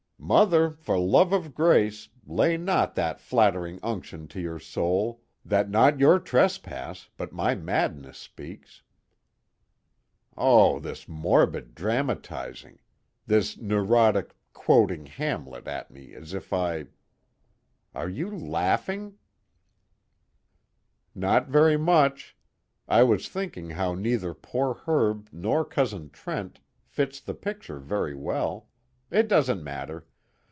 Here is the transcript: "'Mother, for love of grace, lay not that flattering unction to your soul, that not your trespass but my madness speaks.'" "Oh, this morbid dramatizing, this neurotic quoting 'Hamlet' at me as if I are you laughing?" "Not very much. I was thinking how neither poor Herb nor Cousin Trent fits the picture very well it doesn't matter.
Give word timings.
"'Mother, 0.23 0.77
for 0.79 0.99
love 0.99 1.33
of 1.33 1.55
grace, 1.55 2.07
lay 2.27 2.55
not 2.55 2.93
that 2.93 3.19
flattering 3.19 3.79
unction 3.81 4.27
to 4.27 4.39
your 4.39 4.59
soul, 4.59 5.19
that 5.43 5.67
not 5.67 5.99
your 5.99 6.19
trespass 6.19 7.09
but 7.17 7.33
my 7.33 7.55
madness 7.55 8.19
speaks.'" 8.19 8.83
"Oh, 10.37 10.79
this 10.79 11.07
morbid 11.09 11.73
dramatizing, 11.73 12.79
this 13.25 13.57
neurotic 13.57 14.35
quoting 14.53 15.07
'Hamlet' 15.07 15.67
at 15.67 15.89
me 15.89 16.13
as 16.13 16.35
if 16.35 16.53
I 16.53 16.85
are 17.95 18.07
you 18.07 18.29
laughing?" 18.29 19.17
"Not 21.15 21.47
very 21.49 21.77
much. 21.77 22.37
I 22.87 23.01
was 23.01 23.27
thinking 23.27 23.71
how 23.71 23.95
neither 23.95 24.35
poor 24.35 24.75
Herb 24.75 25.29
nor 25.33 25.65
Cousin 25.65 26.11
Trent 26.11 26.59
fits 26.85 27.19
the 27.19 27.33
picture 27.33 27.79
very 27.79 28.15
well 28.15 28.69
it 29.09 29.27
doesn't 29.27 29.63
matter. 29.63 30.05